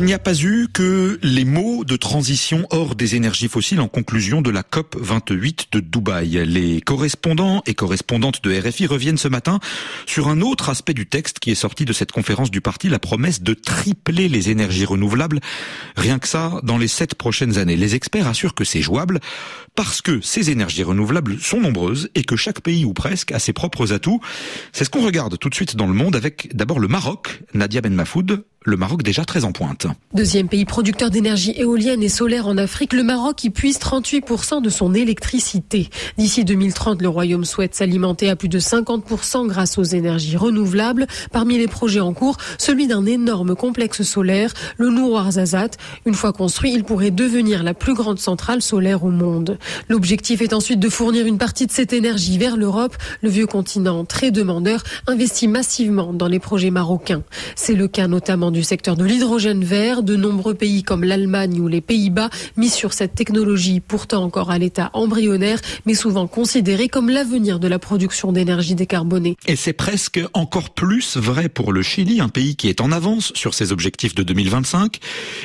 Il 0.00 0.04
n'y 0.04 0.14
a 0.14 0.20
pas 0.20 0.40
eu 0.44 0.68
que 0.72 1.18
les 1.24 1.44
mots 1.44 1.84
de 1.84 1.96
transition 1.96 2.68
hors 2.70 2.94
des 2.94 3.16
énergies 3.16 3.48
fossiles 3.48 3.80
en 3.80 3.88
conclusion 3.88 4.42
de 4.42 4.50
la 4.50 4.62
COP 4.62 4.96
28 4.96 5.70
de 5.72 5.80
Dubaï. 5.80 6.46
Les 6.46 6.80
correspondants 6.80 7.62
et 7.66 7.74
correspondantes 7.74 8.40
de 8.44 8.56
RFI 8.56 8.86
reviennent 8.86 9.18
ce 9.18 9.26
matin 9.26 9.58
sur 10.06 10.28
un 10.28 10.40
autre 10.40 10.68
aspect 10.68 10.94
du 10.94 11.06
texte 11.06 11.40
qui 11.40 11.50
est 11.50 11.56
sorti 11.56 11.84
de 11.84 11.92
cette 11.92 12.12
conférence 12.12 12.52
du 12.52 12.60
parti, 12.60 12.88
la 12.88 13.00
promesse 13.00 13.42
de 13.42 13.54
tripler 13.54 14.28
les 14.28 14.50
énergies 14.50 14.84
renouvelables, 14.84 15.40
rien 15.96 16.20
que 16.20 16.28
ça, 16.28 16.60
dans 16.62 16.78
les 16.78 16.88
sept 16.88 17.16
prochaines 17.16 17.58
années. 17.58 17.76
Les 17.76 17.96
experts 17.96 18.28
assurent 18.28 18.54
que 18.54 18.64
c'est 18.64 18.82
jouable 18.82 19.18
parce 19.74 20.00
que 20.00 20.20
ces 20.20 20.50
énergies 20.50 20.84
renouvelables 20.84 21.40
sont 21.40 21.60
nombreuses 21.60 22.08
et 22.14 22.22
que 22.22 22.36
chaque 22.36 22.60
pays 22.60 22.84
ou 22.84 22.92
presque 22.92 23.32
a 23.32 23.40
ses 23.40 23.52
propres 23.52 23.92
atouts. 23.92 24.20
C'est 24.72 24.84
ce 24.84 24.90
qu'on 24.90 25.04
regarde 25.04 25.38
tout 25.40 25.48
de 25.48 25.54
suite 25.56 25.74
dans 25.74 25.88
le 25.88 25.92
monde 25.92 26.14
avec 26.14 26.54
d'abord 26.54 26.78
le 26.78 26.86
Maroc, 26.86 27.42
Nadia 27.52 27.80
Ben 27.80 27.94
Mafoud, 27.94 28.44
le 28.68 28.76
Maroc 28.76 29.02
déjà 29.02 29.24
très 29.24 29.44
en 29.44 29.52
pointe. 29.52 29.86
Deuxième 30.14 30.48
pays 30.48 30.64
producteur 30.64 31.10
d'énergie 31.10 31.52
éolienne 31.56 32.02
et 32.02 32.08
solaire 32.08 32.46
en 32.46 32.58
Afrique, 32.58 32.92
le 32.92 33.02
Maroc 33.02 33.42
y 33.44 33.50
puise 33.50 33.78
38% 33.78 34.62
de 34.62 34.68
son 34.68 34.94
électricité. 34.94 35.88
D'ici 36.18 36.44
2030, 36.44 37.02
le 37.02 37.08
Royaume 37.08 37.44
souhaite 37.44 37.74
s'alimenter 37.74 38.28
à 38.28 38.36
plus 38.36 38.48
de 38.48 38.58
50% 38.58 39.46
grâce 39.46 39.78
aux 39.78 39.84
énergies 39.84 40.36
renouvelables. 40.36 41.06
Parmi 41.32 41.58
les 41.58 41.66
projets 41.66 42.00
en 42.00 42.12
cours, 42.12 42.36
celui 42.58 42.86
d'un 42.86 43.06
énorme 43.06 43.56
complexe 43.56 44.02
solaire, 44.02 44.52
le 44.76 44.90
Nouarzazat. 44.90 45.70
Une 46.04 46.14
fois 46.14 46.32
construit, 46.32 46.72
il 46.74 46.84
pourrait 46.84 47.10
devenir 47.10 47.62
la 47.62 47.74
plus 47.74 47.94
grande 47.94 48.18
centrale 48.18 48.62
solaire 48.62 49.04
au 49.04 49.10
monde. 49.10 49.58
L'objectif 49.88 50.42
est 50.42 50.52
ensuite 50.52 50.80
de 50.80 50.88
fournir 50.88 51.26
une 51.26 51.38
partie 51.38 51.66
de 51.66 51.72
cette 51.72 51.92
énergie 51.92 52.38
vers 52.38 52.56
l'Europe. 52.56 52.96
Le 53.22 53.30
vieux 53.30 53.46
continent, 53.46 54.04
très 54.04 54.30
demandeur, 54.30 54.82
investit 55.06 55.48
massivement 55.48 56.12
dans 56.12 56.28
les 56.28 56.38
projets 56.38 56.70
marocains. 56.70 57.22
C'est 57.56 57.74
le 57.74 57.88
cas 57.88 58.08
notamment 58.08 58.50
du 58.50 58.57
secteur 58.62 58.96
de 58.96 59.04
l'hydrogène 59.04 59.64
vert. 59.64 60.02
De 60.02 60.16
nombreux 60.16 60.54
pays 60.54 60.82
comme 60.82 61.04
l'Allemagne 61.04 61.60
ou 61.60 61.68
les 61.68 61.80
Pays-Bas 61.80 62.30
mis 62.56 62.70
sur 62.70 62.92
cette 62.92 63.14
technologie, 63.14 63.80
pourtant 63.80 64.22
encore 64.22 64.50
à 64.50 64.58
l'état 64.58 64.90
embryonnaire, 64.92 65.60
mais 65.86 65.94
souvent 65.94 66.26
considérée 66.26 66.88
comme 66.88 67.10
l'avenir 67.10 67.58
de 67.58 67.68
la 67.68 67.78
production 67.78 68.32
d'énergie 68.32 68.74
décarbonée. 68.74 69.36
Et 69.46 69.56
c'est 69.56 69.72
presque 69.72 70.20
encore 70.32 70.70
plus 70.70 71.16
vrai 71.16 71.48
pour 71.48 71.72
le 71.72 71.82
Chili, 71.82 72.20
un 72.20 72.28
pays 72.28 72.56
qui 72.56 72.68
est 72.68 72.80
en 72.80 72.92
avance 72.92 73.32
sur 73.34 73.54
ses 73.54 73.72
objectifs 73.72 74.14
de 74.14 74.22
2025 74.22 74.98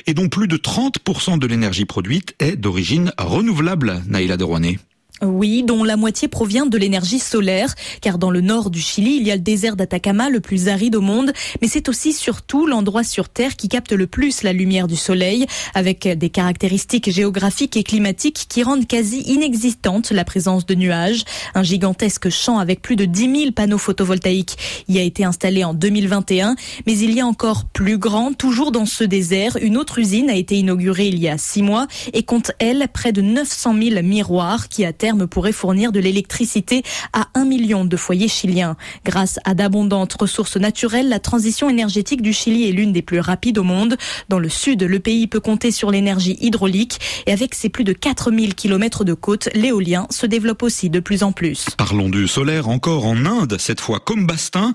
et 0.08 0.14
dont 0.14 0.30
plus 0.30 0.48
de 0.48 0.58
30% 0.58 1.40
de 1.40 1.48
l'énergie 1.48 1.86
produite 1.86 2.36
est 2.40 2.56
d'origine 2.56 3.12
renouvelable, 3.18 4.02
Naïla 4.08 4.38
de 4.38 4.44
Rouanet. 4.44 4.80
Oui, 5.24 5.64
dont 5.64 5.84
la 5.84 5.96
moitié 5.96 6.28
provient 6.28 6.66
de 6.66 6.78
l'énergie 6.78 7.20
solaire, 7.20 7.76
car 8.02 8.18
dans 8.18 8.32
le 8.32 8.42
nord 8.42 8.70
du 8.70 8.82
Chili, 8.82 9.18
il 9.18 9.28
y 9.28 9.32
a 9.32 9.36
le 9.36 9.42
désert 9.42 9.76
d'Atacama, 9.76 10.30
le 10.30 10.42
plus 10.42 10.68
aride 10.68 10.96
au 10.96 11.02
monde, 11.02 11.32
mais 11.62 11.68
c'est 11.68 11.88
aussi 11.88 12.14
surtout 12.14 12.68
l'endroit 12.68 13.04
sur 13.04 13.30
Terre 13.30 13.56
qui 13.56 13.70
capte 13.70 13.94
le 13.94 14.08
plus 14.08 14.44
la 14.44 14.54
lumière 14.54 14.88
du 14.88 14.96
soleil, 14.96 15.46
avec 15.74 16.08
des 16.08 16.30
caractéristiques 16.30 17.10
géographiques 17.10 17.78
et 17.78 17.84
climatiques 17.84 18.46
qui 18.50 18.64
rendent 18.64 18.88
quasi 18.88 19.22
inexistante 19.22 20.12
la 20.12 20.26
présence 20.26 20.66
de 20.66 20.76
nuages. 20.76 21.24
Un 21.56 21.64
gigantesque 21.64 22.30
champ 22.30 22.60
avec 22.60 22.82
plus 22.82 22.96
de 22.96 23.06
10 23.06 23.40
000 23.40 23.52
panneaux 23.52 23.78
photovoltaïques 23.78 24.58
y 24.90 25.00
a 25.00 25.04
été 25.04 25.24
installé 25.24 25.64
en 25.64 25.74
2021, 25.74 26.56
mais 26.86 26.98
il 26.98 27.12
y 27.14 27.22
a 27.22 27.26
encore 27.26 27.66
plus 27.66 27.98
grand, 27.98 28.34
toujours 28.34 28.72
dans 28.72 28.86
ce 28.86 29.04
désert, 29.04 29.58
une 29.62 29.78
autre 29.78 30.00
usine 30.00 30.30
a 30.30 30.36
été 30.36 30.58
inaugurée 30.58 31.08
il 31.08 31.20
y 31.20 31.30
a 31.30 31.38
six 31.38 31.62
mois 31.62 31.88
et 32.14 32.24
compte, 32.24 32.52
elle, 32.60 32.88
près 32.92 33.12
de 33.12 33.22
900 33.22 33.76
000 33.82 34.02
miroirs 34.04 34.68
qui, 34.68 34.86
à 34.86 34.94
terme, 34.94 35.13
pourrait 35.26 35.52
fournir 35.52 35.92
de 35.92 36.00
l'électricité 36.00 36.84
à 37.14 37.28
un 37.34 37.46
million 37.46 37.86
de 37.86 37.98
foyers 37.98 38.28
chiliens. 38.28 38.76
Grâce 39.06 39.40
à 39.46 39.54
d'abondantes 39.54 40.14
ressources 40.20 40.58
naturelles, 40.58 41.10
la 41.10 41.20
transition 41.20 41.70
énergétique 41.70 42.22
du 42.22 42.34
Chili 42.34 42.68
est 42.68 42.72
l'une 42.72 42.94
des 42.94 43.02
plus 43.02 43.20
rapides 43.20 43.58
au 43.58 43.64
monde. 43.64 43.98
Dans 44.30 44.40
le 44.40 44.50
sud, 44.50 44.84
le 44.84 45.00
pays 45.00 45.28
peut 45.28 45.40
compter 45.40 45.72
sur 45.72 45.92
l'énergie 45.92 46.38
hydraulique 46.42 47.00
et 47.26 47.32
avec 47.32 47.56
ses 47.56 47.70
plus 47.70 47.84
de 47.84 47.94
4000 47.94 48.56
km 48.56 49.04
de 49.04 49.14
côte, 49.14 49.50
l'éolien 49.54 50.08
se 50.10 50.26
développe 50.26 50.64
aussi 50.64 50.90
de 50.90 51.00
plus 51.00 51.24
en 51.24 51.32
plus. 51.32 51.66
Parlons 51.78 52.10
du 52.10 52.28
solaire 52.28 52.70
encore 52.70 53.06
en 53.06 53.26
Inde, 53.26 53.58
cette 53.60 53.82
fois 53.82 54.00
comme 54.00 54.26
Bastin. 54.26 54.74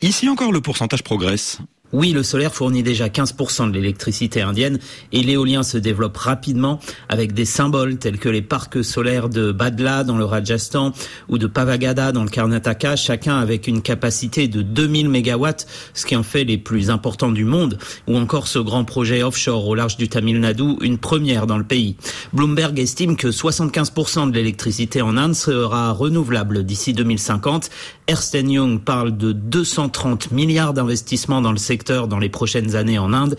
Ici 0.00 0.28
encore, 0.28 0.52
le 0.52 0.60
pourcentage 0.60 1.02
progresse. 1.02 1.58
Oui, 1.92 2.12
le 2.12 2.22
solaire 2.22 2.54
fournit 2.54 2.82
déjà 2.82 3.08
15% 3.08 3.70
de 3.70 3.74
l'électricité 3.74 4.40
indienne 4.40 4.78
et 5.12 5.22
l'éolien 5.22 5.62
se 5.62 5.76
développe 5.76 6.16
rapidement 6.16 6.80
avec 7.10 7.34
des 7.34 7.44
symboles 7.44 7.98
tels 7.98 8.18
que 8.18 8.30
les 8.30 8.40
parcs 8.40 8.82
solaires 8.82 9.28
de 9.28 9.52
Badla 9.52 10.02
dans 10.02 10.16
le 10.16 10.24
Rajasthan 10.24 10.94
ou 11.28 11.36
de 11.36 11.46
Pavagada 11.46 12.12
dans 12.12 12.24
le 12.24 12.30
Karnataka, 12.30 12.96
chacun 12.96 13.38
avec 13.38 13.66
une 13.66 13.82
capacité 13.82 14.48
de 14.48 14.62
2000 14.62 15.10
mégawatts, 15.10 15.66
ce 15.92 16.06
qui 16.06 16.16
en 16.16 16.22
fait 16.22 16.44
les 16.44 16.56
plus 16.56 16.88
importants 16.88 17.30
du 17.30 17.44
monde, 17.44 17.76
ou 18.08 18.16
encore 18.16 18.48
ce 18.48 18.58
grand 18.58 18.86
projet 18.86 19.22
offshore 19.22 19.68
au 19.68 19.74
large 19.74 19.98
du 19.98 20.08
Tamil 20.08 20.40
Nadu, 20.40 20.76
une 20.80 20.96
première 20.96 21.46
dans 21.46 21.58
le 21.58 21.64
pays. 21.64 21.96
Bloomberg 22.32 22.78
estime 22.78 23.16
que 23.16 23.28
75% 23.28 24.30
de 24.30 24.34
l'électricité 24.34 25.02
en 25.02 25.18
Inde 25.18 25.34
sera 25.34 25.92
renouvelable 25.92 26.64
d'ici 26.64 26.94
2050. 26.94 27.68
Ernst 28.06 28.34
Young 28.34 28.80
parle 28.80 29.14
de 29.14 29.32
230 29.32 30.30
milliards 30.32 30.72
d'investissements 30.72 31.42
dans 31.42 31.52
le 31.52 31.58
secteur 31.58 31.81
dans 31.90 32.18
les 32.18 32.28
prochaines 32.28 32.76
années 32.76 32.98
en 32.98 33.12
Inde. 33.12 33.36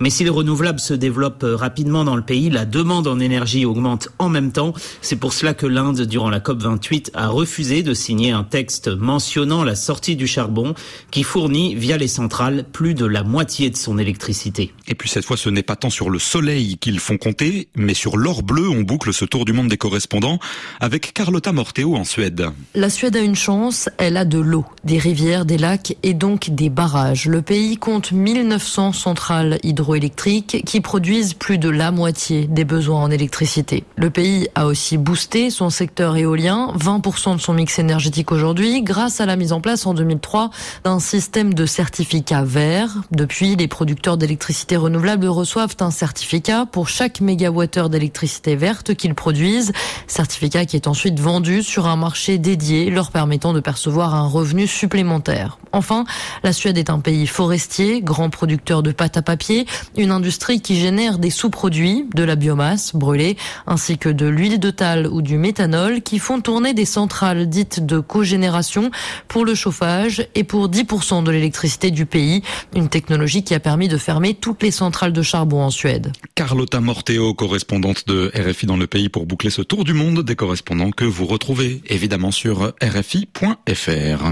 Mais 0.00 0.10
si 0.10 0.24
les 0.24 0.30
renouvelables 0.30 0.80
se 0.80 0.94
développent 0.94 1.44
euh, 1.44 1.56
rapidement 1.56 2.04
dans 2.04 2.16
le 2.16 2.22
pays, 2.22 2.50
la 2.50 2.64
demande 2.64 3.06
en 3.06 3.18
énergie 3.18 3.64
augmente 3.64 4.08
en 4.18 4.28
même 4.28 4.52
temps. 4.52 4.72
C'est 5.00 5.16
pour 5.16 5.32
cela 5.32 5.54
que 5.54 5.66
l'Inde, 5.66 6.02
durant 6.02 6.30
la 6.30 6.40
COP28, 6.40 7.10
a 7.14 7.28
refusé 7.28 7.82
de 7.82 7.94
signer 7.94 8.32
un 8.32 8.44
texte 8.44 8.88
mentionnant 8.88 9.64
la 9.64 9.74
sortie 9.74 10.16
du 10.16 10.26
charbon 10.26 10.74
qui 11.10 11.22
fournit, 11.22 11.74
via 11.74 11.96
les 11.96 12.08
centrales, 12.08 12.64
plus 12.72 12.94
de 12.94 13.06
la 13.06 13.22
moitié 13.22 13.70
de 13.70 13.76
son 13.76 13.98
électricité. 13.98 14.72
Et 14.88 14.94
puis 14.94 15.08
cette 15.08 15.24
fois, 15.24 15.36
ce 15.36 15.48
n'est 15.48 15.62
pas 15.62 15.76
tant 15.76 15.90
sur 15.90 16.10
le 16.10 16.18
soleil 16.18 16.76
qu'ils 16.78 17.00
font 17.00 17.18
compter, 17.18 17.68
mais 17.76 17.94
sur 17.94 18.16
l'or 18.16 18.42
bleu. 18.42 18.68
On 18.68 18.82
boucle 18.82 19.12
ce 19.12 19.24
tour 19.24 19.44
du 19.44 19.52
monde 19.52 19.68
des 19.68 19.76
correspondants 19.76 20.38
avec 20.80 21.12
Carlotta 21.12 21.52
Morteo 21.52 21.96
en 21.96 22.04
Suède. 22.04 22.50
La 22.74 22.90
Suède 22.90 23.16
a 23.16 23.20
une 23.20 23.34
chance, 23.34 23.88
elle 23.98 24.16
a 24.16 24.24
de 24.24 24.38
l'eau, 24.38 24.64
des 24.84 24.98
rivières, 24.98 25.44
des 25.44 25.58
lacs 25.58 25.96
et 26.02 26.14
donc 26.14 26.50
des 26.50 26.68
barrages. 26.68 27.26
Le 27.26 27.42
pays 27.42 27.76
compte 27.86 28.10
1900 28.10 28.92
centrales 28.92 29.60
hydroélectriques 29.62 30.64
qui 30.66 30.80
produisent 30.80 31.34
plus 31.34 31.56
de 31.56 31.68
la 31.68 31.92
moitié 31.92 32.48
des 32.48 32.64
besoins 32.64 33.00
en 33.00 33.12
électricité. 33.12 33.84
Le 33.94 34.10
pays 34.10 34.48
a 34.56 34.66
aussi 34.66 34.98
boosté 34.98 35.50
son 35.50 35.70
secteur 35.70 36.16
éolien, 36.16 36.72
20% 36.76 37.36
de 37.36 37.40
son 37.40 37.54
mix 37.54 37.78
énergétique 37.78 38.32
aujourd'hui, 38.32 38.82
grâce 38.82 39.20
à 39.20 39.26
la 39.26 39.36
mise 39.36 39.52
en 39.52 39.60
place 39.60 39.86
en 39.86 39.94
2003 39.94 40.50
d'un 40.82 40.98
système 40.98 41.54
de 41.54 41.64
certificats 41.64 42.42
verts. 42.42 42.90
Depuis, 43.12 43.54
les 43.54 43.68
producteurs 43.68 44.16
d'électricité 44.16 44.76
renouvelable 44.76 45.28
reçoivent 45.28 45.76
un 45.78 45.92
certificat 45.92 46.66
pour 46.66 46.88
chaque 46.88 47.20
mégawattheure 47.20 47.88
d'électricité 47.88 48.56
verte 48.56 48.94
qu'ils 48.94 49.14
produisent, 49.14 49.70
certificat 50.08 50.64
qui 50.66 50.74
est 50.74 50.88
ensuite 50.88 51.20
vendu 51.20 51.62
sur 51.62 51.86
un 51.86 51.94
marché 51.94 52.38
dédié, 52.38 52.90
leur 52.90 53.12
permettant 53.12 53.52
de 53.52 53.60
percevoir 53.60 54.16
un 54.16 54.26
revenu 54.26 54.66
supplémentaire. 54.66 55.58
Enfin, 55.70 56.04
la 56.42 56.52
Suède 56.52 56.78
est 56.78 56.90
un 56.90 56.98
pays 56.98 57.28
forestier 57.28 57.75
grand 58.02 58.30
producteur 58.30 58.82
de 58.82 58.92
pâte 58.92 59.16
à 59.16 59.22
papier, 59.22 59.66
une 59.96 60.10
industrie 60.10 60.60
qui 60.60 60.78
génère 60.80 61.18
des 61.18 61.30
sous-produits, 61.30 62.06
de 62.14 62.22
la 62.22 62.36
biomasse 62.36 62.94
brûlée, 62.94 63.36
ainsi 63.66 63.98
que 63.98 64.08
de 64.08 64.26
l'huile 64.26 64.58
de 64.58 64.70
tal 64.70 65.06
ou 65.06 65.22
du 65.22 65.36
méthanol 65.36 66.02
qui 66.02 66.18
font 66.18 66.40
tourner 66.40 66.74
des 66.74 66.84
centrales 66.84 67.48
dites 67.48 67.84
de 67.84 68.00
cogénération 68.00 68.90
pour 69.28 69.44
le 69.44 69.54
chauffage 69.54 70.26
et 70.34 70.44
pour 70.44 70.68
10% 70.68 71.22
de 71.22 71.30
l'électricité 71.30 71.90
du 71.90 72.06
pays, 72.06 72.42
une 72.74 72.88
technologie 72.88 73.42
qui 73.42 73.54
a 73.54 73.60
permis 73.60 73.88
de 73.88 73.98
fermer 73.98 74.34
toutes 74.34 74.62
les 74.62 74.70
centrales 74.70 75.12
de 75.12 75.22
charbon 75.22 75.62
en 75.62 75.70
Suède. 75.70 76.12
Carlotta 76.34 76.80
Morteo, 76.80 77.34
correspondante 77.34 78.06
de 78.06 78.30
RFI 78.34 78.66
dans 78.66 78.76
le 78.76 78.86
pays 78.86 79.08
pour 79.08 79.26
boucler 79.26 79.50
ce 79.50 79.62
tour 79.62 79.84
du 79.84 79.92
monde 79.92 80.22
des 80.22 80.36
correspondants 80.36 80.90
que 80.90 81.04
vous 81.04 81.26
retrouvez 81.26 81.82
évidemment 81.88 82.30
sur 82.30 82.72
rfi.fr. 82.82 84.24